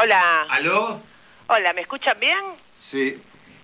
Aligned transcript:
Hola. 0.00 0.46
¿Aló? 0.48 1.02
Hola, 1.48 1.72
¿me 1.72 1.80
escuchan 1.80 2.20
bien? 2.20 2.38
Sí. 2.80 3.20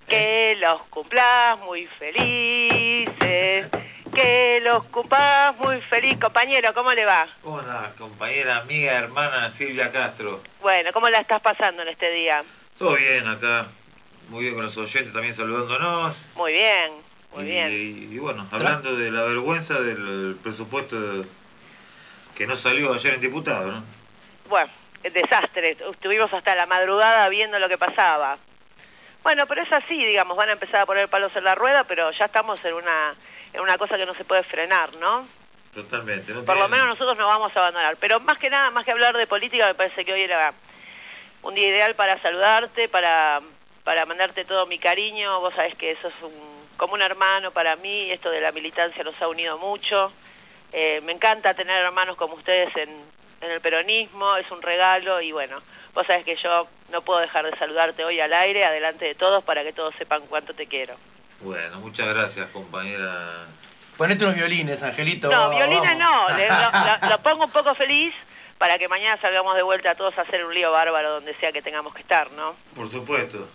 Que 0.08 0.56
los 0.58 0.82
cumplas 0.86 1.56
muy 1.60 1.86
felices. 1.86 3.68
Que 4.12 4.60
los 4.64 4.82
cumplas 4.86 5.56
muy 5.58 5.80
feliz. 5.82 6.18
Compañero, 6.18 6.74
¿cómo 6.74 6.92
le 6.92 7.04
va? 7.04 7.28
Hola, 7.44 7.92
compañera, 7.96 8.56
amiga, 8.56 8.94
hermana 8.94 9.48
Silvia 9.52 9.92
Castro. 9.92 10.42
Bueno, 10.60 10.92
¿cómo 10.92 11.08
la 11.08 11.20
estás 11.20 11.40
pasando 11.40 11.82
en 11.82 11.88
este 11.88 12.10
día? 12.10 12.42
Todo 12.76 12.96
bien 12.96 13.28
acá. 13.28 13.68
Muy 14.28 14.42
bien 14.42 14.54
con 14.56 14.64
los 14.64 14.76
oyentes 14.76 15.12
también 15.12 15.36
saludándonos. 15.36 16.16
Muy 16.34 16.52
bien, 16.52 16.92
muy 17.32 17.44
y, 17.44 17.46
bien. 17.46 18.12
Y, 18.12 18.18
bueno, 18.18 18.44
hablando 18.50 18.96
de 18.96 19.12
la 19.12 19.22
vergüenza 19.22 19.74
del 19.74 20.36
presupuesto 20.42 20.96
que 22.34 22.48
no 22.48 22.56
salió 22.56 22.92
ayer 22.92 23.14
en 23.14 23.20
diputado, 23.20 23.70
¿no? 23.70 23.84
Bueno, 24.48 24.68
desastre. 25.12 25.76
Estuvimos 25.90 26.32
hasta 26.32 26.54
la 26.54 26.66
madrugada 26.66 27.28
viendo 27.28 27.58
lo 27.58 27.68
que 27.68 27.78
pasaba. 27.78 28.38
Bueno, 29.22 29.46
pero 29.46 29.62
es 29.62 29.72
así, 29.72 30.04
digamos, 30.04 30.36
van 30.36 30.50
a 30.50 30.52
empezar 30.52 30.82
a 30.82 30.86
poner 30.86 31.08
palos 31.08 31.34
en 31.34 31.44
la 31.44 31.54
rueda, 31.54 31.84
pero 31.84 32.10
ya 32.10 32.26
estamos 32.26 32.62
en 32.64 32.74
una, 32.74 33.14
en 33.52 33.60
una 33.60 33.78
cosa 33.78 33.96
que 33.96 34.04
no 34.04 34.14
se 34.14 34.24
puede 34.24 34.42
frenar, 34.42 34.94
¿no? 34.96 35.26
Totalmente. 35.74 36.32
No 36.32 36.44
Por 36.44 36.58
lo 36.58 36.68
menos 36.68 36.86
nosotros 36.86 37.16
no 37.16 37.26
vamos 37.26 37.56
a 37.56 37.60
abandonar. 37.60 37.96
Pero 37.96 38.20
más 38.20 38.38
que 38.38 38.50
nada, 38.50 38.70
más 38.70 38.84
que 38.84 38.92
hablar 38.92 39.16
de 39.16 39.26
política, 39.26 39.66
me 39.66 39.74
parece 39.74 40.04
que 40.04 40.12
hoy 40.12 40.22
era 40.22 40.52
un 41.42 41.54
día 41.54 41.68
ideal 41.68 41.94
para 41.94 42.18
saludarte, 42.20 42.88
para, 42.88 43.40
para 43.82 44.04
mandarte 44.06 44.44
todo 44.44 44.66
mi 44.66 44.78
cariño. 44.78 45.40
Vos 45.40 45.54
sabés 45.54 45.74
que 45.74 45.90
eso 45.90 46.08
es 46.08 46.14
un, 46.22 46.32
como 46.76 46.94
un 46.94 47.02
hermano 47.02 47.50
para 47.50 47.76
mí, 47.76 48.10
esto 48.10 48.30
de 48.30 48.40
la 48.40 48.52
militancia 48.52 49.02
nos 49.04 49.20
ha 49.20 49.28
unido 49.28 49.58
mucho. 49.58 50.12
Eh, 50.72 51.00
me 51.02 51.12
encanta 51.12 51.54
tener 51.54 51.82
hermanos 51.82 52.16
como 52.16 52.34
ustedes 52.34 52.76
en, 52.76 52.90
en 53.40 53.50
el 53.50 53.60
peronismo, 53.60 54.36
es 54.36 54.50
un 54.50 54.62
regalo 54.62 55.20
y 55.20 55.32
bueno, 55.32 55.60
vos 55.94 56.06
sabés 56.06 56.24
que 56.24 56.36
yo 56.36 56.66
no 56.90 57.02
puedo 57.02 57.20
dejar 57.20 57.44
de 57.50 57.56
saludarte 57.56 58.04
hoy 58.04 58.20
al 58.20 58.32
aire, 58.32 58.64
adelante 58.64 59.04
de 59.04 59.14
todos, 59.14 59.42
para 59.44 59.62
que 59.62 59.72
todos 59.72 59.94
sepan 59.96 60.22
cuánto 60.28 60.54
te 60.54 60.66
quiero. 60.66 60.94
Bueno, 61.40 61.78
muchas 61.80 62.08
gracias, 62.08 62.48
compañera. 62.50 63.46
Ponete 63.96 64.24
unos 64.24 64.36
violines, 64.36 64.82
Angelito. 64.82 65.30
No, 65.30 65.50
violines 65.50 65.96
no, 65.98 66.28
le- 66.36 66.48
lo, 66.48 66.56
lo- 66.56 67.08
lo 67.10 67.18
pongo 67.18 67.44
un 67.44 67.50
poco 67.50 67.74
feliz 67.74 68.14
para 68.58 68.78
que 68.78 68.88
mañana 68.88 69.16
salgamos 69.20 69.54
de 69.56 69.62
vuelta 69.62 69.94
todos 69.94 70.16
a 70.18 70.22
hacer 70.22 70.44
un 70.44 70.54
lío 70.54 70.72
bárbaro 70.72 71.10
donde 71.10 71.34
sea 71.34 71.52
que 71.52 71.60
tengamos 71.62 71.94
que 71.94 72.00
estar, 72.02 72.30
¿no? 72.32 72.54
Por 72.74 72.90
supuesto. 72.90 73.46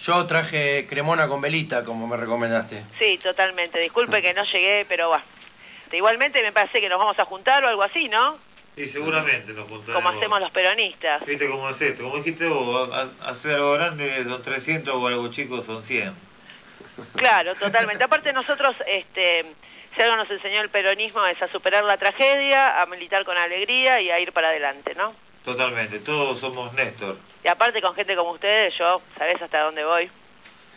Yo 0.00 0.26
traje 0.26 0.86
cremona 0.88 1.28
con 1.28 1.40
velita, 1.40 1.84
como 1.84 2.06
me 2.08 2.16
recomendaste. 2.16 2.82
Sí, 2.98 3.16
totalmente. 3.18 3.78
Disculpe 3.78 4.20
que 4.20 4.34
no 4.34 4.44
llegué, 4.44 4.84
pero 4.88 5.08
va. 5.10 5.22
Igualmente 5.92 6.42
me 6.42 6.52
parece 6.52 6.80
que 6.80 6.88
nos 6.88 6.98
vamos 6.98 7.18
a 7.18 7.24
juntar 7.24 7.64
o 7.64 7.68
algo 7.68 7.82
así, 7.82 8.08
¿no? 8.08 8.36
Y 8.78 8.86
seguramente 8.86 9.52
nos 9.52 9.68
juntaremos. 9.68 10.02
Como 10.02 10.16
hacemos 10.16 10.40
los 10.40 10.50
peronistas. 10.52 11.24
Viste 11.26 11.48
cómo 11.48 11.68
es 11.68 11.80
esto. 11.82 12.04
Como 12.04 12.16
dijiste 12.18 12.46
vos, 12.46 12.88
hacer 13.26 13.56
algo 13.56 13.72
grande 13.72 14.24
son 14.24 14.42
300 14.42 14.94
o 14.94 15.08
algo 15.08 15.28
chico 15.28 15.60
son 15.60 15.82
100. 15.82 16.14
Claro, 17.16 17.54
totalmente. 17.56 18.04
Aparte 18.04 18.32
nosotros, 18.32 18.76
este, 18.86 19.44
si 19.94 20.02
algo 20.02 20.16
nos 20.16 20.30
enseñó 20.30 20.62
el 20.62 20.68
peronismo 20.68 21.26
es 21.26 21.42
a 21.42 21.48
superar 21.48 21.82
la 21.84 21.96
tragedia, 21.96 22.80
a 22.80 22.86
militar 22.86 23.24
con 23.24 23.36
alegría 23.36 24.00
y 24.00 24.10
a 24.10 24.20
ir 24.20 24.32
para 24.32 24.48
adelante, 24.48 24.94
¿no? 24.96 25.12
Totalmente. 25.44 25.98
Todos 25.98 26.38
somos 26.38 26.72
Néstor. 26.74 27.16
Y 27.44 27.48
aparte 27.48 27.80
con 27.80 27.94
gente 27.94 28.14
como 28.14 28.30
ustedes, 28.30 28.76
yo, 28.78 29.02
¿sabés 29.16 29.40
hasta 29.42 29.62
dónde 29.62 29.84
voy? 29.84 30.10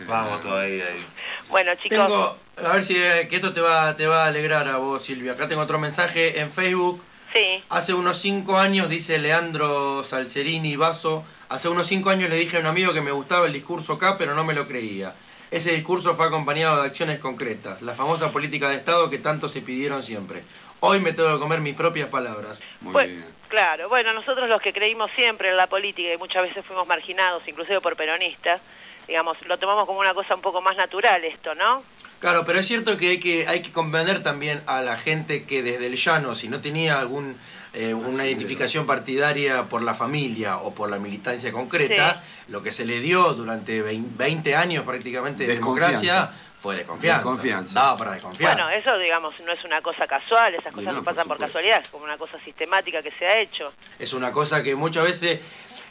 Vamos 0.07 0.41
todavía 0.41 0.85
ahí. 0.85 1.05
Bueno, 1.49 1.75
chicos, 1.75 1.89
Tengo, 1.89 2.37
a 2.65 2.73
ver 2.73 2.83
si 2.83 2.97
eh, 2.97 3.27
que 3.29 3.35
esto 3.35 3.53
te 3.53 3.61
va, 3.61 3.95
te 3.95 4.07
va 4.07 4.23
a 4.23 4.27
alegrar 4.27 4.67
a 4.67 4.77
vos, 4.77 5.03
Silvia. 5.03 5.33
Acá 5.33 5.47
tengo 5.47 5.61
otro 5.61 5.77
mensaje 5.77 6.39
en 6.39 6.51
Facebook. 6.51 7.03
Sí, 7.33 7.63
Hace 7.69 7.93
unos 7.93 8.19
cinco 8.19 8.57
años, 8.57 8.89
dice 8.89 9.17
Leandro 9.17 10.03
Salcerini 10.03 10.75
Vaso, 10.75 11.23
hace 11.49 11.69
unos 11.69 11.87
cinco 11.87 12.09
años 12.09 12.29
le 12.29 12.35
dije 12.35 12.57
a 12.57 12.59
un 12.59 12.65
amigo 12.65 12.93
que 12.93 13.01
me 13.01 13.11
gustaba 13.11 13.47
el 13.47 13.53
discurso 13.53 13.93
acá, 13.93 14.17
pero 14.17 14.35
no 14.35 14.43
me 14.43 14.53
lo 14.53 14.67
creía. 14.67 15.13
Ese 15.51 15.71
discurso 15.73 16.15
fue 16.15 16.27
acompañado 16.27 16.81
de 16.81 16.87
acciones 16.87 17.19
concretas, 17.19 17.81
la 17.81 17.93
famosa 17.93 18.31
política 18.31 18.69
de 18.69 18.77
Estado 18.77 19.09
que 19.09 19.17
tanto 19.17 19.49
se 19.49 19.61
pidieron 19.61 20.01
siempre. 20.01 20.43
Hoy 20.79 20.99
me 21.01 21.13
tengo 21.13 21.33
que 21.33 21.39
comer 21.39 21.59
mis 21.59 21.75
propias 21.75 22.09
palabras. 22.09 22.63
Bueno, 22.79 23.23
claro, 23.49 23.89
bueno, 23.89 24.13
nosotros 24.13 24.49
los 24.49 24.61
que 24.61 24.73
creímos 24.73 25.11
siempre 25.11 25.49
en 25.49 25.57
la 25.57 25.67
política 25.67 26.13
y 26.13 26.17
muchas 26.17 26.43
veces 26.43 26.65
fuimos 26.65 26.87
marginados, 26.87 27.47
inclusive 27.47 27.81
por 27.81 27.95
peronistas, 27.95 28.61
digamos, 29.07 29.45
lo 29.45 29.57
tomamos 29.59 29.85
como 29.85 29.99
una 29.99 30.13
cosa 30.13 30.35
un 30.35 30.41
poco 30.41 30.61
más 30.61 30.77
natural 30.77 31.23
esto, 31.25 31.53
¿no? 31.53 31.83
Claro, 32.21 32.45
pero 32.45 32.59
es 32.59 32.67
cierto 32.67 32.95
que 32.97 33.09
hay 33.09 33.19
que, 33.19 33.47
hay 33.47 33.61
que 33.63 33.71
comprender 33.71 34.21
también 34.23 34.61
a 34.67 34.81
la 34.81 34.95
gente 34.95 35.43
que 35.43 35.61
desde 35.63 35.87
el 35.87 35.95
llano, 35.97 36.35
si 36.35 36.47
no 36.47 36.61
tenía 36.61 36.99
algún 36.99 37.35
eh, 37.73 37.93
una 37.93 38.25
identificación 38.27 38.85
partidaria 38.85 39.63
por 39.63 39.81
la 39.81 39.95
familia 39.95 40.57
o 40.57 40.73
por 40.73 40.89
la 40.89 40.97
militancia 40.99 41.51
concreta, 41.51 42.21
lo 42.47 42.61
que 42.61 42.71
se 42.71 42.85
le 42.85 42.99
dio 42.99 43.33
durante 43.33 43.81
vein- 43.81 44.11
20 44.17 44.55
años 44.55 44.85
prácticamente 44.85 45.47
de 45.47 45.55
democracia 45.55 46.29
fue 46.61 46.75
desconfianza. 46.75 47.17
Desconfianza. 47.23 47.73
Daba 47.73 47.97
para 47.97 48.11
desconfiar. 48.11 48.53
Bueno, 48.55 48.69
eso, 48.69 48.95
digamos, 48.99 49.33
no 49.39 49.51
es 49.51 49.63
una 49.63 49.81
cosa 49.81 50.05
casual, 50.05 50.53
esas 50.53 50.71
cosas 50.73 50.93
no, 50.93 50.99
no 50.99 51.03
pasan 51.03 51.27
por 51.27 51.37
casualidad, 51.39 51.81
es 51.81 51.89
como 51.89 52.03
una 52.03 52.17
cosa 52.17 52.37
sistemática 52.45 53.01
que 53.01 53.09
se 53.11 53.25
ha 53.25 53.39
hecho. 53.39 53.73
Es 53.97 54.13
una 54.13 54.31
cosa 54.31 54.61
que 54.61 54.75
muchas 54.75 55.05
veces 55.05 55.39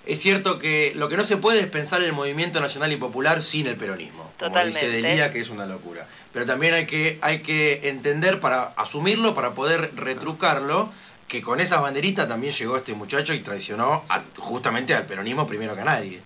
es 0.06 0.20
cierto 0.20 0.58
que 0.58 0.92
lo 0.96 1.08
que 1.08 1.16
no 1.16 1.24
se 1.24 1.36
puede 1.36 1.60
es 1.60 1.66
pensar 1.66 2.02
el 2.02 2.12
movimiento 2.12 2.60
nacional 2.60 2.92
y 2.92 2.96
popular 2.96 3.42
sin 3.42 3.66
el 3.66 3.76
peronismo. 3.76 4.32
Como 4.38 4.56
dice 4.64 4.80
Totalmente. 4.80 4.90
Delía, 5.08 5.32
que 5.32 5.40
es 5.40 5.50
una 5.50 5.66
locura. 5.66 6.06
Pero 6.32 6.46
también 6.46 6.74
hay 6.74 6.86
que, 6.86 7.18
hay 7.20 7.40
que 7.40 7.88
entender 7.88 8.40
para 8.40 8.72
asumirlo, 8.76 9.34
para 9.34 9.50
poder 9.50 9.90
retrucarlo, 9.96 10.90
que 11.28 11.42
con 11.42 11.60
esa 11.60 11.78
banderita 11.80 12.26
también 12.26 12.52
llegó 12.54 12.76
este 12.76 12.94
muchacho 12.94 13.32
y 13.34 13.40
traicionó 13.40 14.04
a- 14.08 14.22
justamente 14.38 14.94
al 14.94 15.04
peronismo 15.06 15.46
primero 15.46 15.74
que 15.74 15.82
a 15.82 15.84
nadie. 15.84 16.20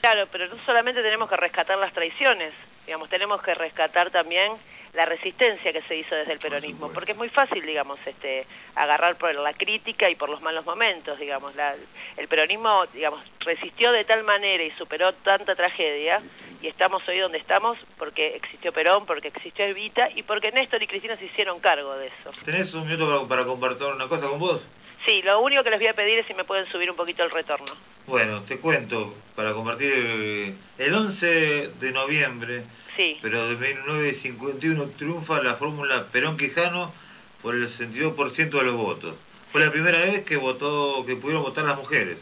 Claro, 0.00 0.26
pero 0.32 0.48
no 0.48 0.56
solamente 0.66 1.02
tenemos 1.02 1.28
que 1.28 1.36
rescatar 1.36 1.78
las 1.78 1.92
traiciones, 1.92 2.52
digamos, 2.86 3.08
tenemos 3.08 3.42
que 3.42 3.54
rescatar 3.54 4.10
también 4.10 4.52
la 4.94 5.04
resistencia 5.06 5.72
que 5.72 5.82
se 5.82 5.96
hizo 5.96 6.14
desde 6.14 6.32
el 6.32 6.38
peronismo, 6.40 6.90
porque 6.92 7.12
es 7.12 7.18
muy 7.18 7.28
fácil, 7.28 7.64
digamos, 7.64 7.98
este, 8.06 8.44
agarrar 8.74 9.16
por 9.16 9.32
la 9.34 9.52
crítica 9.52 10.10
y 10.10 10.16
por 10.16 10.28
los 10.28 10.42
malos 10.42 10.64
momentos, 10.66 11.18
digamos, 11.18 11.54
la- 11.54 11.76
el 12.16 12.26
peronismo, 12.28 12.84
digamos, 12.92 13.20
resistió 13.40 13.92
de 13.92 14.04
tal 14.04 14.24
manera 14.24 14.62
y 14.64 14.70
superó 14.72 15.12
tanta 15.12 15.54
tragedia 15.54 16.20
y 16.60 16.66
estamos 16.66 17.06
hoy 17.08 17.18
donde 17.18 17.38
estamos 17.38 17.78
porque 17.98 18.34
existió 18.36 18.72
Perón, 18.72 19.06
porque 19.06 19.28
existió 19.28 19.64
Evita 19.64 20.10
y 20.14 20.22
porque 20.24 20.50
Néstor 20.52 20.82
y 20.82 20.86
Cristina 20.88 21.16
se 21.16 21.26
hicieron 21.26 21.60
cargo 21.60 21.94
de 21.96 22.08
eso. 22.08 22.30
¿Tenés 22.44 22.74
un 22.74 22.84
minuto 22.86 23.06
para, 23.08 23.28
para 23.28 23.44
compartir 23.44 23.86
una 23.86 24.08
cosa 24.08 24.28
con 24.28 24.38
vos? 24.40 24.62
Sí, 25.06 25.22
lo 25.22 25.40
único 25.40 25.62
que 25.62 25.70
les 25.70 25.78
voy 25.78 25.88
a 25.88 25.94
pedir 25.94 26.18
es 26.18 26.26
si 26.26 26.34
me 26.34 26.44
pueden 26.44 26.66
subir 26.66 26.90
un 26.90 26.96
poquito 26.96 27.22
el 27.22 27.30
retorno. 27.30 27.72
Bueno, 28.06 28.42
te 28.42 28.58
cuento, 28.58 29.14
para 29.36 29.52
compartir, 29.52 29.92
eh, 29.94 30.54
el 30.78 30.94
11 30.94 31.70
de 31.80 31.92
noviembre, 31.92 32.64
Sí, 32.96 33.18
pero 33.22 33.48
de 33.48 33.56
1951, 33.56 34.90
triunfa 34.98 35.42
la 35.42 35.54
fórmula 35.54 36.06
Perón-Quijano 36.12 36.92
por 37.40 37.54
el 37.54 37.68
62% 37.68 38.50
de 38.50 38.62
los 38.62 38.74
votos. 38.74 39.14
Fue 39.52 39.64
la 39.64 39.70
primera 39.70 39.98
vez 40.00 40.24
que 40.24 40.36
votó, 40.36 41.04
que 41.06 41.16
pudieron 41.16 41.42
votar 41.42 41.64
las 41.64 41.76
mujeres, 41.76 42.18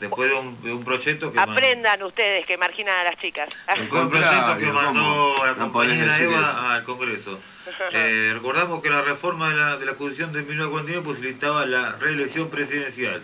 después 0.00 0.30
de 0.30 0.36
un, 0.36 0.62
de 0.62 0.72
un 0.72 0.84
proyecto 0.84 1.32
que... 1.32 1.40
aprendan 1.40 2.02
ustedes 2.02 2.46
que 2.46 2.56
marginan 2.56 2.98
a 2.98 3.04
las 3.04 3.16
chicas. 3.16 3.48
Fue 3.88 4.00
un 4.00 4.10
proyecto 4.10 4.58
que 4.58 4.72
mandó 4.72 5.44
la 5.44 5.52
No 5.52 5.58
compañera 5.58 6.16
eso. 6.16 6.24
Eva 6.24 6.74
al 6.74 6.84
Congreso. 6.84 7.40
Eh, 7.92 8.32
recordamos 8.34 8.82
que 8.82 8.90
la 8.90 9.02
reforma 9.02 9.50
de 9.50 9.54
la, 9.54 9.76
de 9.76 9.86
la 9.86 9.94
Constitución 9.94 10.32
de 10.32 10.42
1949 10.42 11.04
posibilitaba 11.04 11.64
la 11.64 11.92
reelección 11.92 12.50
presidencial. 12.50 13.22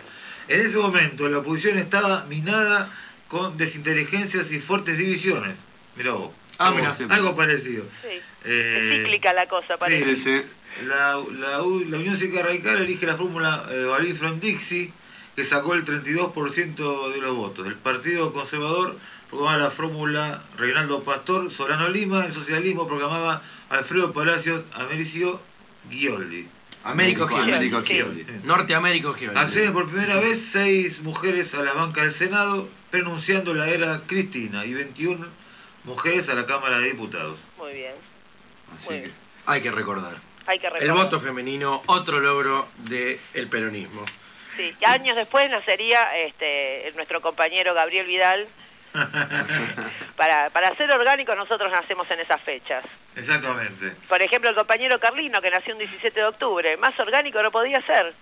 En 0.48 0.60
ese 0.60 0.76
momento 0.78 1.28
la 1.28 1.38
oposición 1.38 1.78
estaba 1.78 2.24
minada 2.24 2.90
con 3.28 3.56
desinteligencias 3.58 4.50
y 4.52 4.58
fuertes 4.60 4.96
divisiones. 4.98 5.56
Mirá 5.96 6.12
vos. 6.12 6.30
Ah, 6.58 6.68
algo, 6.68 6.78
mirá. 6.98 7.14
algo 7.14 7.36
parecido. 7.36 7.84
Sí. 8.02 8.18
Eh, 8.44 8.90
Es 8.94 9.02
cíclica 9.02 9.32
la 9.32 9.46
cosa, 9.46 9.76
parece. 9.76 10.16
Sí, 10.16 10.22
sí. 10.22 10.42
La, 10.86 11.18
la, 11.38 11.62
U- 11.62 11.84
la 11.88 11.96
Unión 11.98 12.16
Cívica 12.16 12.42
Radical 12.42 12.78
elige 12.82 13.04
la 13.06 13.16
fórmula 13.16 13.64
eh, 13.70 14.14
from 14.18 14.40
Dixie, 14.40 14.92
que 15.36 15.44
sacó 15.44 15.74
el 15.74 15.84
32% 15.84 17.12
de 17.12 17.20
los 17.20 17.36
votos. 17.36 17.66
El 17.66 17.74
Partido 17.74 18.32
Conservador 18.32 18.96
proclamaba 19.28 19.58
la 19.64 19.70
fórmula 19.70 20.42
Reinaldo 20.56 21.02
Pastor, 21.04 21.50
Solano 21.50 21.88
Lima, 21.88 22.24
el 22.26 22.32
socialismo 22.32 22.86
proclamaba 22.88 23.42
Alfredo 23.70 24.12
Palacios, 24.12 24.62
Americio 24.74 25.40
Gioldi. 25.90 26.46
Américo 26.92 27.26
Gioli. 27.28 27.52
Américo. 27.52 27.82
Gioli. 27.82 28.26
Norteamérico 28.44 29.12
Gioli. 29.14 29.38
Acceden 29.38 29.72
por 29.72 29.88
primera 29.90 30.16
vez 30.16 30.40
seis 30.52 31.00
mujeres 31.02 31.52
a 31.54 31.62
la 31.62 31.74
banca 31.74 32.02
del 32.02 32.14
Senado, 32.14 32.68
pronunciando 32.90 33.52
la 33.52 33.68
era 33.68 34.00
Cristina, 34.06 34.64
y 34.64 34.72
21 34.74 35.26
mujeres 35.84 36.28
a 36.30 36.34
la 36.34 36.46
Cámara 36.46 36.78
de 36.78 36.86
Diputados. 36.86 37.38
Muy 37.58 37.72
bien. 37.74 37.92
Así 38.74 38.86
Muy 38.86 38.94
que- 38.96 39.00
bien. 39.02 39.14
Hay 39.46 39.60
que 39.62 39.70
recordar. 39.70 40.14
Hay 40.46 40.58
que 40.58 40.66
El 40.68 40.72
recordar. 40.74 40.96
voto 41.04 41.20
femenino, 41.20 41.82
otro 41.86 42.20
logro 42.20 42.68
del 42.78 43.48
peronismo. 43.50 44.04
Sí, 44.56 44.74
y 44.80 44.84
años 44.86 45.14
después 45.16 45.48
nacería 45.50 46.16
este, 46.26 46.90
nuestro 46.96 47.20
compañero 47.20 47.74
Gabriel 47.74 48.06
Vidal. 48.06 48.46
para, 50.16 50.50
para 50.50 50.74
ser 50.74 50.90
orgánico 50.90 51.34
nosotros 51.34 51.70
nacemos 51.70 52.10
en 52.10 52.20
esas 52.20 52.40
fechas. 52.40 52.84
Exactamente. 53.16 53.92
Por 54.08 54.22
ejemplo, 54.22 54.50
el 54.50 54.56
compañero 54.56 54.98
Carlino, 54.98 55.40
que 55.40 55.50
nació 55.50 55.74
un 55.74 55.80
17 55.80 56.20
de 56.20 56.26
octubre. 56.26 56.76
Más 56.76 56.98
orgánico 57.00 57.42
no 57.42 57.50
podía 57.50 57.80
ser. 57.82 58.14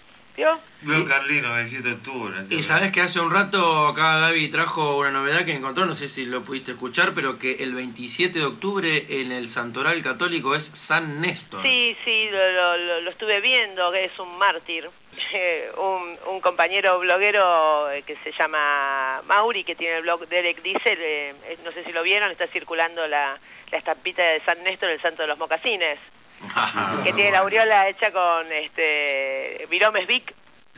Carlino, 1.08 1.52
27 1.54 1.88
de 1.88 1.94
octubre. 1.94 2.34
Y 2.50 2.62
sabes 2.62 2.92
que 2.92 3.00
hace 3.00 3.18
un 3.20 3.30
rato 3.30 3.88
acá 3.88 4.18
Gaby 4.18 4.48
trajo 4.48 4.98
una 4.98 5.10
novedad 5.10 5.44
que 5.44 5.54
encontró, 5.54 5.86
no 5.86 5.96
sé 5.96 6.08
si 6.08 6.26
lo 6.26 6.42
pudiste 6.42 6.72
escuchar, 6.72 7.12
pero 7.14 7.38
que 7.38 7.62
el 7.62 7.74
27 7.74 8.38
de 8.38 8.44
octubre 8.44 9.06
en 9.08 9.32
el 9.32 9.48
Santoral 9.50 10.02
Católico 10.02 10.54
es 10.54 10.66
San 10.66 11.20
Néstor. 11.20 11.62
Sí, 11.62 11.96
sí, 12.04 12.28
lo, 12.30 12.52
lo- 12.52 12.76
lo- 12.76 13.00
lo 13.00 13.10
estuve 13.10 13.40
viendo, 13.40 13.90
que 13.92 14.04
es 14.04 14.18
un 14.18 14.38
mártir. 14.38 14.88
Un, 15.78 16.16
un 16.34 16.40
compañero 16.40 16.98
bloguero 16.98 17.90
eh, 17.90 18.02
que 18.02 18.16
se 18.16 18.32
llama 18.32 19.22
Mauri, 19.26 19.64
que 19.64 19.74
tiene 19.74 19.96
el 19.96 20.02
blog 20.02 20.26
Derek 20.28 20.62
Diesel, 20.62 20.98
eh, 21.00 21.34
eh, 21.46 21.58
no 21.64 21.72
sé 21.72 21.84
si 21.84 21.92
lo 21.92 22.02
vieron, 22.02 22.30
está 22.30 22.46
circulando 22.46 23.06
la, 23.06 23.38
la 23.72 23.78
estampita 23.78 24.22
de 24.22 24.40
San 24.40 24.62
Néstor, 24.62 24.90
el 24.90 25.00
santo 25.00 25.22
de 25.22 25.28
los 25.28 25.38
mocasines, 25.38 25.98
que 27.04 27.12
tiene 27.12 27.30
la 27.32 27.38
aureola 27.40 27.88
hecha 27.88 28.10
con 28.12 28.50
este 28.52 29.66
viromes 29.70 30.06
Vic 30.06 30.34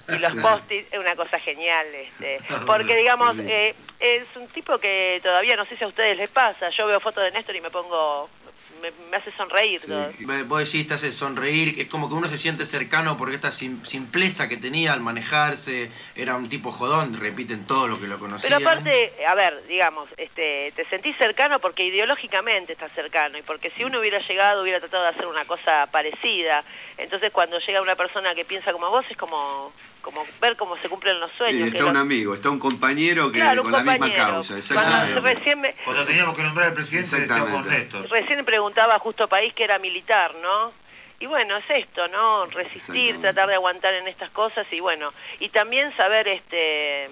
y 0.08 0.19
los 0.19 0.32
post-it, 0.34 0.87
es 0.93 0.99
una 0.99 1.14
cosa 1.16 1.38
genial, 1.38 1.87
este, 1.94 2.40
porque 2.66 2.96
digamos, 2.96 3.37
eh, 3.40 3.75
es 4.00 4.25
un 4.37 4.46
tipo 4.49 4.78
que 4.78 5.20
todavía 5.22 5.56
no 5.56 5.64
sé 5.64 5.76
si 5.76 5.84
a 5.84 5.88
ustedes 5.88 6.16
les 6.16 6.31
pasa, 6.31 6.70
yo 6.70 6.87
veo 6.87 7.00
fotos 7.00 7.25
de 7.25 7.31
Néstor 7.32 7.56
y 7.56 7.60
me 7.60 7.70
pongo, 7.70 8.31
me, 8.81 8.90
me 9.10 9.16
hace 9.16 9.32
sonreír. 9.32 9.81
todo. 9.81 10.12
Ve- 10.20 10.44
Vos 10.44 10.60
decís, 10.64 10.87
te 10.87 10.94
hace 10.94 11.10
sonreír, 11.12 11.81
es 11.81 11.88
como 11.88 12.08
que 12.08 12.14
uno 12.14 12.28
se 12.28 12.38
siente 12.38 12.64
cercano 12.64 13.19
porque 13.19 13.34
esta 13.34 13.50
sim- 13.50 13.84
simpleza 13.84 14.49
que 14.49 14.56
tenía 14.56 14.93
al 14.93 15.00
manejarse, 15.00 15.90
era 16.14 16.37
un 16.37 16.49
tipo 16.49 16.70
jodón, 16.70 17.19
repiten 17.20 17.66
todo 17.66 17.88
lo 17.88 17.99
que 18.00 18.06
lo 18.06 18.19
conocían. 18.19 18.52
Pero 18.58 18.70
aparte, 18.70 19.12
a 19.26 19.34
ver, 19.34 19.66
digamos, 19.66 20.08
este, 20.16 20.72
te 20.76 20.84
sentís 20.84 21.16
cercano 21.16 21.58
porque 21.58 21.84
ideológicamente 21.84 22.72
estás 22.75 22.93
cercano 22.93 23.37
y 23.37 23.43
porque 23.43 23.70
si 23.70 23.82
uno 23.84 23.99
hubiera 23.99 24.20
llegado 24.20 24.62
hubiera 24.62 24.78
tratado 24.78 25.02
de 25.02 25.08
hacer 25.11 25.26
una 25.26 25.44
cosa 25.44 25.87
parecida. 25.90 26.62
Entonces 26.99 27.32
cuando 27.32 27.58
llega 27.58 27.82
una 27.82 27.96
persona 27.96 28.34
que 28.37 28.44
piensa 28.44 28.72
como 28.72 28.90
vos 28.90 29.04
es 29.11 29.16
como, 29.16 29.72
como 30.08 30.26
ver 30.40 30.56
cómo 30.56 30.76
se 30.78 30.88
cumplen 30.88 31.20
los 31.20 31.31
Sí, 31.32 31.37
sueños. 31.37 31.62
que 31.64 31.76
está 31.76 31.84
un 31.84 31.93
los- 31.93 32.00
amigo, 32.02 32.34
está 32.34 32.49
un 32.49 32.58
compañero 32.58 33.31
que 33.31 33.40
Claro, 33.40 33.62
con 33.62 33.72
la 33.72 33.82
misma 33.82 34.06
causa, 34.14 34.55
Cuando 34.55 34.56
exactamente. 34.58 35.20
recién, 35.20 35.60
me- 35.60 35.75
Cuando 35.84 36.06
teníamos 36.06 36.34
que 36.34 36.43
nombrar 36.44 36.69
al 36.69 36.75
presidente, 36.75 37.14
decíamos. 37.20 37.66
Néstor. 37.66 38.08
recién 38.08 38.43
preguntaba 38.46 38.99
justo 38.99 39.28
País 39.28 39.52
que 39.52 39.64
era 39.64 39.78
militar, 39.78 40.34
¿no? 40.43 40.72
Y 41.20 41.26
bueno, 41.26 41.56
es 41.58 41.64
esto, 41.69 42.08
¿no? 42.08 42.46
Resistir, 42.46 43.20
tratar 43.20 43.49
de 43.49 43.55
aguantar 43.56 43.93
en 43.93 44.08
estas 44.08 44.31
cosas 44.31 44.66
y 44.72 44.81
bueno, 44.81 45.12
y 45.40 45.50
también 45.50 45.94
saber 45.96 46.26
este 46.28 47.11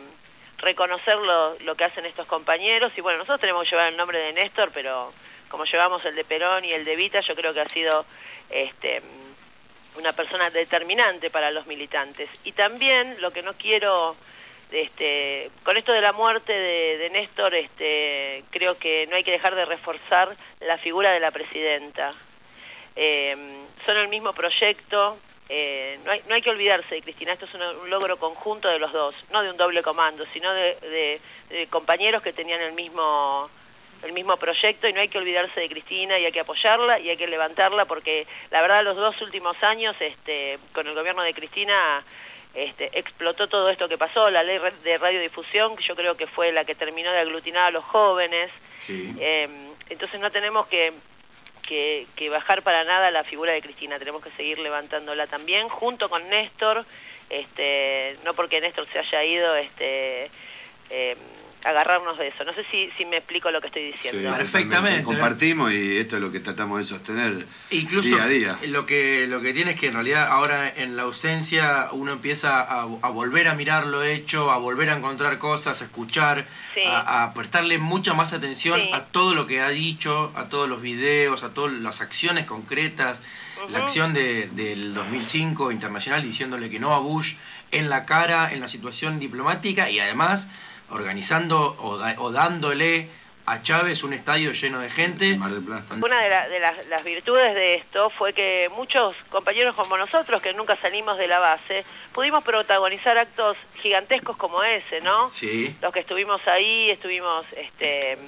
reconocer 0.59 1.19
lo, 1.19 1.59
lo 1.61 1.75
que 1.75 1.85
hacen 1.85 2.07
estos 2.07 2.27
compañeros 2.27 2.93
y 2.97 3.03
bueno, 3.03 3.19
nosotros 3.19 3.41
tenemos 3.41 3.65
que 3.65 3.71
llevar 3.71 3.89
el 3.89 3.97
nombre 3.99 4.19
de 4.19 4.33
Néstor, 4.33 4.71
pero 4.73 5.13
como 5.51 5.65
llevamos 5.67 6.03
el 6.07 6.15
de 6.15 6.25
Perón 6.25 6.65
y 6.65 6.73
el 6.73 6.85
de 6.87 6.97
Vita, 6.97 7.21
yo 7.21 7.35
creo 7.37 7.53
que 7.53 7.61
ha 7.61 7.69
sido 7.69 8.07
este 8.49 9.03
una 9.99 10.13
persona 10.13 10.51
determinante 10.51 11.31
para 11.31 11.51
los 11.51 11.67
militantes. 11.67 12.29
Y 12.45 12.53
también 12.53 13.21
lo 13.21 13.33
que 13.33 13.43
no 13.43 13.55
quiero 13.55 14.17
este, 14.71 15.51
con 15.63 15.77
esto 15.77 15.93
de 15.93 16.01
la 16.01 16.13
muerte 16.13 16.53
de, 16.53 17.11
Néstor, 17.11 17.55
este, 17.55 18.45
creo 18.51 18.77
que 18.79 19.07
no 19.09 19.17
hay 19.17 19.25
que 19.25 19.31
dejar 19.31 19.55
de 19.55 19.65
reforzar 19.65 20.37
la 20.61 20.77
figura 20.79 21.13
de 21.13 21.21
la 21.21 21.31
presidenta. 21.31 22.13
Eh, 22.97 23.37
son 23.85 23.97
el 23.97 24.09
mismo 24.09 24.33
proyecto, 24.33 25.19
eh, 25.49 25.99
no, 26.05 26.11
hay, 26.11 26.23
no 26.29 26.35
hay 26.35 26.43
que 26.43 26.51
olvidarse 26.51 27.01
Cristina, 27.03 27.33
esto 27.33 27.45
es 27.45 27.55
un, 27.55 27.91
logro 27.91 28.17
conjunto 28.17 28.69
de 28.69 28.79
los 28.79 28.93
dos, 28.93 29.15
no 29.31 29.43
de 29.43 29.51
un 29.51 29.57
doble 29.57 29.83
comando, 29.83 30.25
sino 30.33 30.53
de- 30.53 31.21
de 31.51 31.67
compañeros 31.69 32.23
que 32.23 32.33
tenían 32.33 32.61
el 32.61 32.73
mismo 32.73 33.49
el 34.03 34.13
mismo 34.13 34.37
proyecto 34.37 34.89
y 34.89 34.93
no 34.93 35.01
hay 35.01 35.09
que 35.09 35.19
olvidarse 35.19 35.61
de 35.61 35.69
Cristina 35.69 36.19
y 36.19 36.27
hay 36.27 36.33
que 36.33 36.41
apoyarla 36.41 36.99
y 36.99 37.11
hay 37.11 37.17
que 37.17 37.27
levantarla 37.27 37.85
porque 37.85 38.27
la 38.51 38.61
verdad 38.61 38.85
los 38.85 38.97
dos 38.97 39.21
últimos 39.23 39.63
años 39.63 39.97
este, 40.01 40.59
con 40.73 40.87
el 40.87 40.95
gobierno 40.95 41.23
de 41.23 41.35
Cristina 41.35 42.05
este, 42.55 42.99
explotó 42.99 43.49
todo 43.49 43.69
esto 43.69 43.89
que 43.89 43.99
pasó, 43.99 44.31
la 44.31 44.43
ley 44.43 44.59
de 44.83 44.99
radiodifusión, 44.99 45.77
que 45.77 45.85
yo 45.85 45.95
creo 45.95 46.17
que 46.17 46.27
fue 46.27 46.53
la 46.53 46.65
que 46.65 46.75
terminó 46.75 47.13
de 47.13 47.19
aglutinar 47.19 47.67
a 47.67 47.71
los 47.71 47.85
jóvenes. 47.85 48.51
Sí. 48.81 49.15
Eh, 49.21 49.49
entonces 49.91 50.19
no 50.21 50.31
tenemos 50.31 50.67
que, 50.67 50.95
que, 51.69 52.07
que 52.17 52.31
bajar 52.31 52.63
para 52.63 52.85
nada 52.85 53.11
la 53.11 53.25
figura 53.25 53.53
de 53.53 53.61
Cristina, 53.61 53.99
tenemos 53.99 54.23
que 54.23 54.31
seguir 54.31 54.59
levantándola 54.59 55.27
también, 55.27 55.69
junto 55.69 56.09
con 56.09 56.27
Néstor, 56.31 56.87
este, 57.29 58.17
no 58.25 58.33
porque 58.33 58.61
Néstor 58.61 58.87
se 58.91 59.01
haya 59.01 59.23
ido, 59.25 59.55
este, 59.57 60.31
eh, 60.89 61.17
agarrarnos 61.65 62.17
de 62.19 62.29
eso. 62.29 62.45
No 62.45 62.53
sé 62.53 62.65
si, 62.71 62.91
si 62.97 63.05
me 63.05 63.17
explico 63.17 63.51
lo 63.51 63.61
que 63.61 63.67
estoy 63.69 63.83
Sí, 63.87 63.93
diciendo. 63.93 64.35
Perfectamente. 64.37 65.03
Compartimos 65.03 65.73
y 65.73 65.99
esto 65.99 66.17
es 66.17 66.23
lo 66.23 66.31
que 66.31 66.41
tratamos 66.41 66.79
de 66.79 66.85
sostener 66.85 67.47
Incluso 67.71 68.09
día 68.09 68.23
a 68.25 68.27
día. 68.29 68.59
lo 68.69 68.87
que 68.87 69.27
lo 69.29 69.41
que 69.41 69.53
tiene 69.53 69.73
es 69.73 69.81
que 69.81 69.89
en 69.89 69.95
realidad 69.95 70.27
ahora 70.29 70.73
en 70.77 70.97
la 70.97 71.03
ausencia 71.03 71.89
uno 71.93 72.13
empieza 72.13 72.61
a, 72.61 72.83
a 72.83 73.09
volver 73.11 73.49
a 73.49 73.55
mirar 73.55 73.87
lo 73.87 74.03
hecho, 74.03 74.51
a 74.51 74.59
volver 74.59 74.91
a 74.91 74.97
encontrar 74.97 75.39
cosas, 75.39 75.81
a 75.83 75.85
escuchar, 75.85 76.45
Sí. 76.75 76.83
a, 76.87 77.25
a 77.25 77.33
prestarle 77.35 77.79
mucha 77.79 78.13
más 78.15 78.33
atención 78.33 78.81
Sí. 78.81 78.91
a 78.93 79.01
todo 79.05 79.35
lo 79.35 79.47
que 79.47 79.61
ha 79.63 79.71
dicho, 79.71 80.33
a 80.37 80.45
todos 80.51 80.69
los 80.69 80.83
videos, 80.83 81.43
a 81.43 81.55
todas 81.55 81.73
las 81.73 82.01
acciones 82.01 82.45
concretas, 82.47 83.19
la 83.71 83.79
acción 83.85 84.13
de, 84.13 84.49
del 84.53 84.93
2005 84.95 85.73
internacional 85.73 86.23
diciéndole 86.23 86.69
que 86.71 86.79
no 86.79 86.95
a 86.95 86.99
Bush 86.99 87.35
en 87.73 87.89
la 87.89 88.05
cara, 88.05 88.53
en 88.53 88.61
la 88.61 88.69
situación 88.69 89.19
diplomática 89.19 89.89
y 89.91 89.99
además 89.99 90.47
organizando 90.91 91.77
o, 91.81 91.97
da- 91.99 92.15
o 92.19 92.31
dándole 92.31 93.09
a 93.49 93.63
Chávez 93.63 94.03
un 94.03 94.13
estadio 94.13 94.51
lleno 94.53 94.81
de 94.81 94.91
gente. 94.91 95.37
Mar 95.37 95.53
Plata. 95.65 95.95
Una 96.05 96.21
de, 96.21 96.31
la- 96.31 96.49
de 96.49 96.59
las, 96.59 96.87
las 96.89 97.05
virtudes 97.05 97.55
de 97.55 97.75
esto 97.77 98.11
fue 98.11 98.33
que 98.33 98.69
muchos 98.77 99.15
compañeros 99.31 99.75
como 99.77 99.97
nosotros, 99.97 100.43
que 100.43 100.53
nunca 100.53 100.75
salimos 100.77 101.17
de 101.17 101.29
la 101.29 101.39
base, 101.39 101.85
pudimos 102.13 102.43
protagonizar 102.43 103.17
actos 103.19 103.57
gigantescos 103.81 104.37
como 104.37 104.65
ese, 104.65 105.01
¿no? 105.01 105.31
Sí. 105.33 105.75
Los 105.81 105.93
que 105.93 106.01
estuvimos 106.01 106.41
ahí, 106.49 106.91
estuvimos, 106.91 107.45
este, 107.57 108.19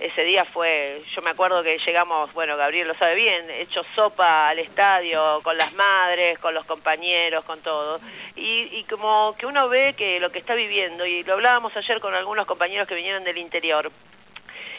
ese 0.00 0.24
día 0.24 0.44
fue, 0.44 1.02
yo 1.14 1.22
me 1.22 1.30
acuerdo 1.30 1.62
que 1.62 1.78
llegamos, 1.78 2.32
bueno, 2.32 2.56
Gabriel 2.56 2.88
lo 2.88 2.94
sabe 2.94 3.14
bien, 3.14 3.50
hecho 3.50 3.82
sopa 3.94 4.48
al 4.48 4.58
estadio, 4.58 5.40
con 5.42 5.56
las 5.56 5.72
madres, 5.74 6.38
con 6.38 6.54
los 6.54 6.64
compañeros, 6.64 7.44
con 7.44 7.60
todo. 7.60 8.00
Y, 8.34 8.68
y 8.72 8.84
como 8.84 9.34
que 9.38 9.46
uno 9.46 9.68
ve 9.68 9.94
que 9.96 10.18
lo 10.18 10.32
que 10.32 10.38
está 10.38 10.54
viviendo, 10.54 11.04
y 11.04 11.22
lo 11.24 11.34
hablábamos 11.34 11.76
ayer 11.76 12.00
con 12.00 12.14
algunos 12.14 12.46
compañeros 12.46 12.88
que 12.88 12.94
vinieron 12.94 13.24
del 13.24 13.38
interior, 13.38 13.92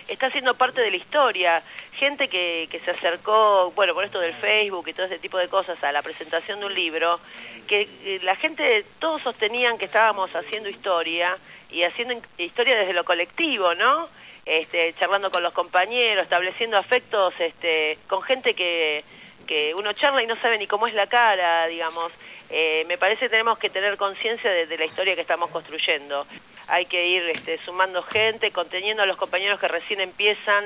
está 0.08 0.30
siendo 0.32 0.54
parte 0.56 0.82
de 0.82 0.92
la 0.92 0.98
historia. 0.98 1.64
Gente 1.94 2.28
que, 2.28 2.68
que 2.72 2.80
se 2.80 2.92
acercó, 2.92 3.72
bueno, 3.76 3.94
por 3.94 4.04
esto 4.04 4.20
del 4.20 4.34
Facebook 4.34 4.88
y 4.88 4.94
todo 4.94 5.06
ese 5.06 5.20
tipo 5.20 5.38
de 5.38 5.48
cosas, 5.48 5.84
a 5.84 5.92
la 5.92 6.02
presentación 6.02 6.60
de 6.60 6.66
un 6.66 6.74
libro, 6.74 7.20
que 7.68 8.20
la 8.24 8.36
gente, 8.36 8.86
todos 9.00 9.22
sostenían 9.22 9.78
que 9.78 9.86
estábamos 9.86 10.36
haciendo 10.36 10.70
historia 10.70 11.38
y 11.72 11.84
haciendo 11.84 12.16
historia 12.38 12.78
desde 12.78 12.94
lo 12.94 13.06
colectivo, 13.06 13.74
¿no? 13.76 14.10
Este, 14.46 14.94
charlando 15.00 15.32
con 15.32 15.44
los 15.44 15.54
compañeros, 15.54 16.24
estableciendo 16.24 16.78
afectos 16.78 17.34
este, 17.40 17.98
con 18.08 18.22
gente 18.24 18.56
que, 18.56 19.04
que 19.42 19.74
uno 19.76 19.94
charla 19.94 20.24
y 20.24 20.28
no 20.28 20.36
sabe 20.36 20.58
ni 20.58 20.68
cómo 20.68 20.88
es 20.88 20.94
la 20.94 21.08
cara, 21.08 21.68
digamos. 21.68 22.12
Eh, 22.50 22.86
me 22.88 22.98
parece 22.98 23.22
que 23.22 23.30
tenemos 23.30 23.58
que 23.58 23.70
tener 23.70 23.98
conciencia 23.98 24.52
de, 24.52 24.78
la 24.78 24.86
historia 24.86 25.16
que 25.16 25.22
estamos 25.22 25.50
construyendo. 25.52 26.26
Hay 26.68 26.86
que 26.86 27.06
ir 27.08 27.24
este, 27.30 27.58
sumando 27.60 28.04
gente, 28.04 28.52
conteniendo 28.52 29.04
a 29.04 29.06
los 29.06 29.18
compañeros 29.18 29.60
que 29.60 29.68
recién 29.68 30.02
empiezan 30.02 30.66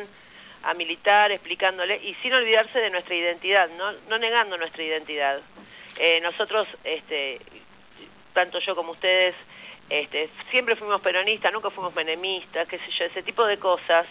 a 0.63 0.73
militar, 0.73 1.31
explicándole, 1.31 1.97
y 1.97 2.15
sin 2.15 2.33
olvidarse 2.33 2.79
de 2.79 2.89
nuestra 2.89 3.15
identidad, 3.15 3.69
no, 3.77 3.91
no 4.09 4.17
negando 4.17 4.57
nuestra 4.57 4.83
identidad. 4.83 5.39
Eh, 5.97 6.19
nosotros, 6.21 6.67
este, 6.83 7.39
tanto 8.33 8.59
yo 8.59 8.75
como 8.75 8.91
ustedes, 8.93 9.35
este, 9.89 10.29
siempre 10.49 10.75
fuimos 10.75 11.01
peronistas, 11.01 11.53
nunca 11.53 11.69
fuimos 11.69 11.95
menemistas, 11.95 12.67
qué 12.67 12.77
sé 12.77 12.91
yo, 12.97 13.05
ese 13.05 13.23
tipo 13.23 13.45
de 13.45 13.57
cosas. 13.57 14.05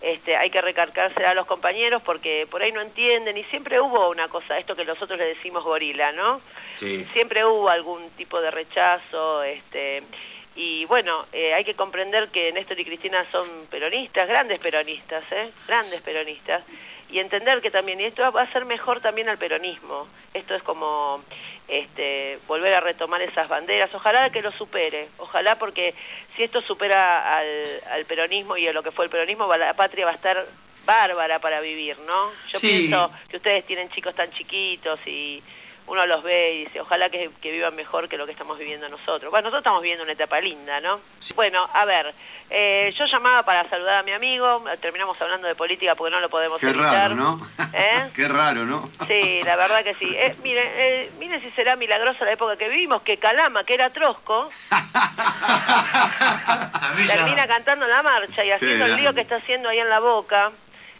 Este, 0.00 0.36
hay 0.36 0.48
que 0.48 0.60
recargarse 0.60 1.26
a 1.26 1.34
los 1.34 1.44
compañeros 1.46 2.00
porque 2.02 2.46
por 2.48 2.62
ahí 2.62 2.70
no 2.70 2.80
entienden 2.80 3.36
y 3.36 3.42
siempre 3.44 3.80
hubo 3.80 4.10
una 4.10 4.28
cosa, 4.28 4.56
esto 4.56 4.76
que 4.76 4.84
nosotros 4.84 5.18
le 5.18 5.26
decimos 5.26 5.64
gorila, 5.64 6.12
¿no? 6.12 6.40
Sí. 6.76 7.04
Siempre 7.12 7.44
hubo 7.44 7.68
algún 7.68 8.08
tipo 8.10 8.40
de 8.40 8.52
rechazo, 8.52 9.42
este, 9.42 10.04
Y 10.54 10.84
bueno, 10.86 11.26
eh, 11.32 11.54
hay 11.54 11.64
que 11.64 11.74
comprender 11.74 12.28
que 12.28 12.52
Néstor 12.52 12.78
y 12.80 12.84
Cristina 12.84 13.24
son 13.30 13.48
peronistas, 13.70 14.28
grandes 14.28 14.58
peronistas, 14.60 15.24
¿eh? 15.32 15.50
Grandes 15.66 16.00
peronistas. 16.00 16.62
Y 17.10 17.20
entender 17.20 17.60
que 17.62 17.70
también, 17.70 18.00
y 18.00 18.04
esto 18.04 18.30
va 18.32 18.42
a 18.42 18.52
ser 18.52 18.64
mejor 18.66 19.00
también 19.00 19.28
al 19.28 19.38
peronismo. 19.38 20.06
Esto 20.34 20.54
es 20.54 20.62
como 20.62 21.22
este, 21.66 22.38
volver 22.46 22.74
a 22.74 22.80
retomar 22.80 23.22
esas 23.22 23.48
banderas. 23.48 23.94
Ojalá 23.94 24.28
que 24.30 24.42
lo 24.42 24.52
supere. 24.52 25.08
Ojalá 25.16 25.56
porque 25.58 25.94
si 26.36 26.42
esto 26.42 26.60
supera 26.60 27.38
al, 27.38 27.46
al 27.92 28.04
peronismo 28.04 28.56
y 28.58 28.68
a 28.68 28.72
lo 28.72 28.82
que 28.82 28.90
fue 28.90 29.06
el 29.06 29.10
peronismo, 29.10 29.54
la 29.56 29.72
patria 29.74 30.04
va 30.04 30.12
a 30.12 30.16
estar 30.16 30.44
bárbara 30.84 31.38
para 31.38 31.60
vivir, 31.60 31.98
¿no? 32.00 32.30
Yo 32.52 32.58
Sí. 32.58 32.66
pienso 32.68 33.10
que 33.30 33.36
ustedes 33.36 33.64
tienen 33.66 33.88
chicos 33.90 34.14
tan 34.14 34.30
chiquitos 34.30 34.98
y 35.06 35.42
uno 35.88 36.06
los 36.06 36.22
ve 36.22 36.52
y 36.52 36.64
dice, 36.64 36.80
ojalá 36.80 37.08
que, 37.10 37.30
que 37.40 37.52
vivan 37.52 37.74
mejor 37.74 38.08
que 38.08 38.16
lo 38.16 38.26
que 38.26 38.32
estamos 38.32 38.58
viviendo 38.58 38.88
nosotros. 38.88 39.30
Bueno, 39.30 39.44
nosotros 39.44 39.60
estamos 39.60 39.82
viviendo 39.82 40.04
una 40.04 40.12
etapa 40.12 40.40
linda, 40.40 40.80
¿no? 40.80 41.00
Bueno, 41.34 41.68
a 41.72 41.84
ver, 41.84 42.14
eh, 42.50 42.94
yo 42.96 43.06
llamaba 43.06 43.42
para 43.42 43.68
saludar 43.68 43.98
a 43.98 44.02
mi 44.02 44.12
amigo, 44.12 44.64
terminamos 44.80 45.20
hablando 45.20 45.48
de 45.48 45.54
política 45.54 45.94
porque 45.94 46.14
no 46.14 46.20
lo 46.20 46.28
podemos 46.28 46.60
Qué 46.60 46.68
evitar. 46.68 46.92
raro, 46.92 47.14
¿no? 47.14 47.48
¿Eh? 47.72 48.08
Qué 48.14 48.28
raro, 48.28 48.64
¿no? 48.64 48.90
Sí, 49.06 49.40
la 49.44 49.56
verdad 49.56 49.82
que 49.82 49.94
sí. 49.94 50.14
Eh, 50.14 50.36
mire, 50.42 50.62
eh, 50.76 51.10
mire 51.18 51.40
si 51.40 51.50
será 51.50 51.76
milagrosa 51.76 52.24
la 52.24 52.32
época 52.32 52.56
que 52.56 52.68
vivimos, 52.68 53.02
que 53.02 53.16
Calama, 53.16 53.64
que 53.64 53.74
era 53.74 53.90
Trosco, 53.90 54.50
termina 57.06 57.46
cantando 57.46 57.86
la 57.86 58.02
marcha 58.02 58.44
y 58.44 58.50
haciendo 58.50 58.86
el 58.86 58.96
lío 58.96 59.14
que 59.14 59.22
está 59.22 59.36
haciendo 59.36 59.68
ahí 59.68 59.78
en 59.78 59.88
la 59.88 60.00
boca. 60.00 60.50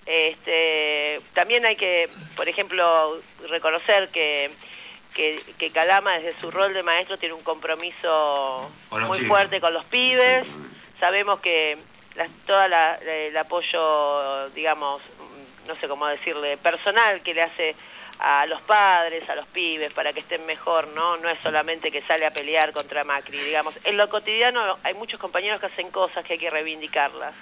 Este, 0.09 1.21
también 1.35 1.67
hay 1.67 1.77
que, 1.77 2.09
por 2.35 2.49
ejemplo, 2.49 3.21
reconocer 3.51 4.09
que, 4.09 4.51
que, 5.13 5.39
que 5.59 5.71
Calama 5.71 6.19
desde 6.19 6.41
su 6.41 6.51
rol 6.51 6.73
de 6.73 6.83
maestro 6.83 7.19
tiene 7.19 7.35
un 7.35 7.43
compromiso 7.43 8.71
los 8.91 9.03
muy 9.03 9.19
chicos. 9.19 9.29
fuerte 9.29 9.61
con 9.61 9.75
los 9.75 9.85
pibes. 9.85 10.47
Sabemos 10.99 11.41
que 11.41 11.77
todo 12.47 12.65
el 12.65 13.37
apoyo, 13.37 14.49
digamos, 14.51 15.03
no 15.67 15.77
sé 15.77 15.87
cómo 15.89 16.07
decirle, 16.07 16.57
personal 16.57 17.21
que 17.21 17.35
le 17.35 17.43
hace 17.43 17.77
a 18.19 18.47
los 18.47 18.63
padres, 18.63 19.29
a 19.29 19.37
los 19.37 19.47
pibes, 19.47 19.93
para 19.93 20.15
que 20.15 20.21
estén 20.21 20.45
mejor, 20.47 20.89
¿no? 20.89 21.19
No 21.19 21.29
es 21.29 21.39
solamente 21.41 21.93
que 21.93 22.01
sale 22.03 22.25
a 22.25 22.31
pelear 22.31 22.73
contra 22.73 23.05
Macri, 23.05 23.39
digamos. 23.39 23.75
En 23.85 23.99
lo 23.99 24.09
cotidiano 24.09 24.79
hay 24.83 24.95
muchos 24.95 25.21
compañeros 25.21 25.61
que 25.61 25.67
hacen 25.67 25.91
cosas 25.91 26.25
que 26.25 26.33
hay 26.33 26.39
que 26.39 26.51
reivindicarlas, 26.51 27.35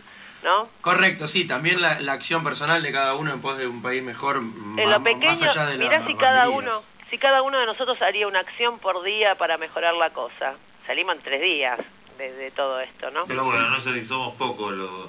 ¿no? 0.42 0.68
Correcto, 0.80 1.28
sí, 1.28 1.44
también 1.46 1.80
la, 1.80 2.00
la 2.00 2.12
acción 2.12 2.44
personal 2.44 2.82
de 2.82 2.92
cada 2.92 3.14
uno 3.14 3.32
en 3.32 3.40
pos 3.40 3.58
de 3.58 3.66
un 3.66 3.82
país 3.82 4.02
mejor, 4.02 4.36
En 4.36 4.76
ma- 4.76 4.82
lo 4.84 5.00
más 5.00 5.02
pequeño, 5.02 5.50
allá 5.50 5.66
de 5.66 5.78
mirá 5.78 6.06
si 6.06 6.14
cada 6.14 6.48
uno, 6.50 6.82
si 7.10 7.18
cada 7.18 7.42
uno 7.42 7.58
de 7.58 7.66
nosotros 7.66 8.00
haría 8.02 8.26
una 8.28 8.40
acción 8.40 8.78
por 8.78 9.02
día 9.02 9.34
para 9.36 9.58
mejorar 9.58 9.94
la 9.94 10.10
cosa. 10.10 10.54
Salimos 10.86 11.16
en 11.16 11.22
tres 11.22 11.40
días 11.40 11.78
de, 12.18 12.32
de 12.32 12.50
todo 12.52 12.80
esto, 12.80 13.10
¿no? 13.10 13.26
Pero 13.26 13.44
bueno, 13.44 13.68
no 13.70 13.80
sé 13.80 13.92
si 13.94 14.06
somos 14.06 14.34
pocos 14.36 14.72
los 14.72 15.08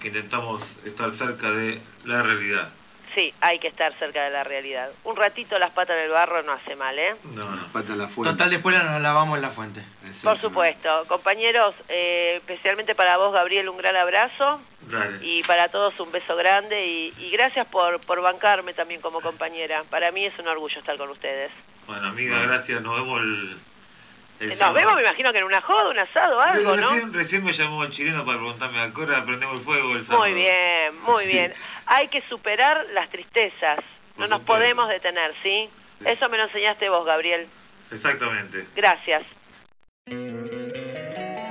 que 0.00 0.08
intentamos 0.08 0.62
estar 0.84 1.10
cerca 1.12 1.50
de 1.50 1.80
la 2.04 2.22
realidad. 2.22 2.70
Sí, 3.14 3.32
hay 3.40 3.58
que 3.58 3.68
estar 3.68 3.92
cerca 3.94 4.24
de 4.24 4.30
la 4.30 4.44
realidad. 4.44 4.90
Un 5.04 5.16
ratito 5.16 5.58
las 5.58 5.70
patas 5.70 5.96
en 5.96 6.04
el 6.04 6.10
barro 6.10 6.42
no 6.42 6.52
hace 6.52 6.76
mal, 6.76 6.98
¿eh? 6.98 7.14
No, 7.34 7.48
no. 7.50 7.66
Pata 7.72 7.92
en 7.92 7.98
la 7.98 8.08
fuente. 8.08 8.32
Total, 8.32 8.50
después 8.50 8.76
nos 8.82 9.00
lavamos 9.00 9.36
en 9.36 9.42
la 9.42 9.50
fuente. 9.50 9.82
Por 10.22 10.40
supuesto. 10.40 11.04
Compañeros, 11.08 11.74
eh, 11.88 12.34
especialmente 12.36 12.94
para 12.94 13.16
vos, 13.16 13.32
Gabriel, 13.32 13.68
un 13.68 13.76
gran 13.76 13.96
abrazo. 13.96 14.60
Dale. 14.82 15.18
Y 15.22 15.42
para 15.44 15.68
todos 15.68 15.98
un 16.00 16.12
beso 16.12 16.36
grande. 16.36 16.86
Y, 16.86 17.14
y 17.18 17.30
gracias 17.30 17.66
por, 17.66 18.00
por 18.00 18.20
bancarme 18.20 18.74
también 18.74 19.00
como 19.00 19.20
compañera. 19.20 19.84
Para 19.90 20.12
mí 20.12 20.24
es 20.24 20.38
un 20.38 20.48
orgullo 20.48 20.78
estar 20.78 20.96
con 20.96 21.08
ustedes. 21.10 21.50
Bueno, 21.86 22.08
amiga, 22.08 22.38
gracias. 22.42 22.82
Nos 22.82 22.94
vemos 22.94 23.20
el 23.22 23.56
Nos 24.40 24.56
sábado. 24.56 24.74
vemos, 24.76 24.94
me 24.96 25.02
imagino 25.02 25.32
que 25.32 25.38
en 25.38 25.44
una 25.44 25.60
joda, 25.60 25.88
un 25.90 25.98
asado, 25.98 26.40
algo, 26.40 26.76
¿no? 26.76 26.90
recién, 26.90 27.12
recién 27.12 27.44
me 27.44 27.52
llamó 27.52 27.84
el 27.84 27.90
chileno 27.90 28.24
para 28.24 28.38
preguntarme 28.38 28.80
a 28.80 28.90
qué 28.92 29.00
hora 29.00 29.24
prendemos 29.24 29.56
el 29.56 29.60
fuego 29.64 29.96
el 29.96 30.04
sábado. 30.04 30.20
Muy 30.24 30.34
bien, 30.34 31.00
muy 31.02 31.26
bien. 31.26 31.52
Hay 31.86 32.08
que 32.08 32.20
superar 32.22 32.84
las 32.94 33.08
tristezas. 33.10 33.78
No 33.78 34.24
Por 34.24 34.28
nos 34.30 34.40
supuesto. 34.40 34.46
podemos 34.46 34.88
detener, 34.88 35.32
¿sí? 35.42 35.68
Eso 36.04 36.28
me 36.28 36.36
lo 36.36 36.44
enseñaste 36.44 36.88
vos, 36.88 37.04
Gabriel. 37.04 37.46
Exactamente. 37.90 38.66
Gracias. 38.76 39.22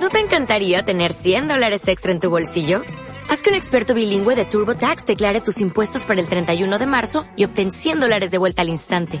¿No 0.00 0.10
te 0.10 0.20
encantaría 0.20 0.84
tener 0.84 1.12
100 1.12 1.48
dólares 1.48 1.86
extra 1.88 2.12
en 2.12 2.20
tu 2.20 2.30
bolsillo? 2.30 2.82
Haz 3.28 3.42
que 3.42 3.50
un 3.50 3.56
experto 3.56 3.92
bilingüe 3.94 4.34
de 4.36 4.44
TurboTax 4.46 5.04
declare 5.04 5.40
tus 5.40 5.60
impuestos 5.60 6.04
para 6.04 6.20
el 6.20 6.28
31 6.28 6.78
de 6.78 6.86
marzo 6.86 7.24
y 7.36 7.44
obtén 7.44 7.72
100 7.72 8.00
dólares 8.00 8.30
de 8.30 8.38
vuelta 8.38 8.62
al 8.62 8.68
instante. 8.68 9.20